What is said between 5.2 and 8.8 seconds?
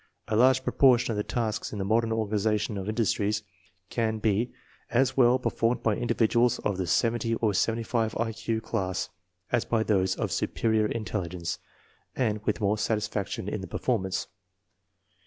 per formed by individuals of the 70 or 75 I Q